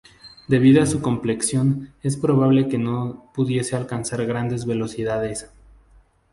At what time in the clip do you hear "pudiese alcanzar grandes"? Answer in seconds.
3.35-4.65